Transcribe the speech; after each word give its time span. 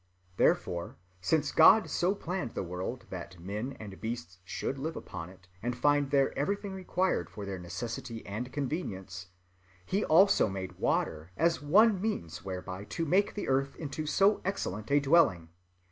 Therefore 0.37 0.97
since 1.21 1.51
God 1.51 1.87
so 1.87 2.15
planned 2.15 2.55
the 2.55 2.63
world 2.63 3.05
that 3.11 3.39
men 3.39 3.73
and 3.79 4.01
beasts 4.01 4.39
should 4.43 4.79
live 4.79 4.95
upon 4.95 5.29
it 5.29 5.47
and 5.61 5.77
find 5.77 6.09
there 6.09 6.35
everything 6.35 6.73
required 6.73 7.29
for 7.29 7.45
their 7.45 7.59
necessity 7.59 8.25
and 8.25 8.51
convenience, 8.51 9.27
he 9.85 10.03
also 10.03 10.49
made 10.49 10.79
water 10.79 11.29
as 11.37 11.61
one 11.61 12.01
means 12.01 12.43
whereby 12.43 12.83
to 12.85 13.05
make 13.05 13.35
the 13.35 13.47
earth 13.47 13.75
into 13.75 14.07
so 14.07 14.41
excellent 14.43 14.89
a 14.89 14.99
dwelling. 14.99 15.49